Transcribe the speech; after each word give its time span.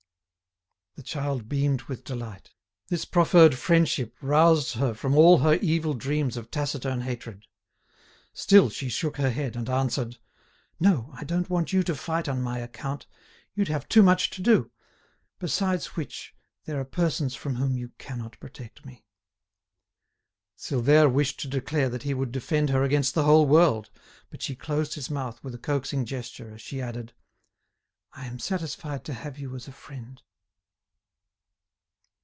The 0.95 1.03
child 1.07 1.49
beamed 1.49 1.83
with 1.83 2.03
delight. 2.03 2.51
This 2.89 3.05
proffered 3.05 3.55
friendship 3.57 4.13
roused 4.21 4.73
her 4.75 4.93
from 4.93 5.17
all 5.17 5.39
her 5.39 5.55
evil 5.55 5.95
dreams 5.95 6.37
of 6.37 6.51
taciturn 6.51 7.01
hatred. 7.01 7.45
Still 8.33 8.69
she 8.69 8.87
shook 8.87 9.17
her 9.17 9.31
head 9.31 9.55
and 9.55 9.67
answered: 9.67 10.19
"No, 10.79 11.09
I 11.13 11.23
don't 11.23 11.49
want 11.49 11.73
you 11.73 11.81
to 11.83 11.95
fight 11.95 12.29
on 12.29 12.41
my 12.43 12.59
account. 12.59 13.07
You'd 13.55 13.69
have 13.69 13.89
too 13.89 14.03
much 14.03 14.29
to 14.31 14.43
do. 14.43 14.69
Besides 15.39 15.95
which, 15.95 16.35
there 16.65 16.79
are 16.79 16.85
persons 16.85 17.33
from 17.33 17.55
whom 17.55 17.75
you 17.75 17.89
cannot 17.97 18.39
protect 18.39 18.85
me." 18.85 19.03
Silvère 20.55 21.11
wished 21.11 21.39
to 21.39 21.47
declare 21.47 21.89
that 21.89 22.03
he 22.03 22.13
would 22.13 22.31
defend 22.31 22.69
her 22.69 22.83
against 22.83 23.15
the 23.15 23.23
whole 23.23 23.47
world, 23.47 23.89
but 24.29 24.43
she 24.43 24.55
closed 24.55 24.93
his 24.93 25.09
mouth 25.09 25.43
with 25.43 25.55
a 25.55 25.57
coaxing 25.57 26.05
gesture, 26.05 26.53
as 26.53 26.61
she 26.61 26.79
added: 26.79 27.13
"I 28.13 28.27
am 28.27 28.37
satisfied 28.37 29.03
to 29.05 29.13
have 29.13 29.39
you 29.39 29.55
as 29.55 29.67
a 29.67 29.71
friend." 29.71 30.21